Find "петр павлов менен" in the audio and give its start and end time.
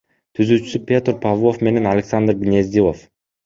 0.93-1.93